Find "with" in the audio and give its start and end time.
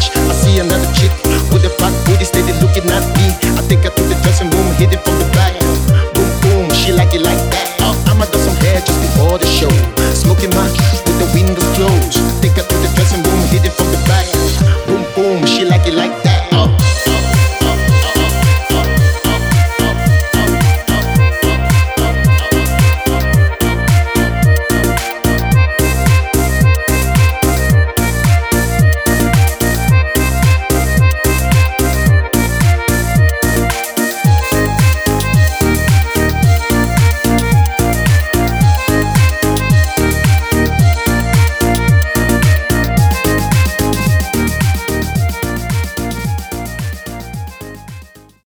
1.52-1.64, 11.04-11.18